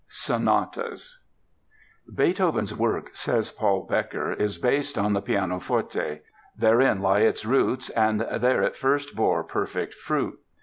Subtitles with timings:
[0.07, 1.19] Sonatas
[2.11, 6.21] "Beethoven's work," says Paul Bekker, "is based on the pianoforte;
[6.57, 10.39] therein lie its roots and there it first bore perfect fruit."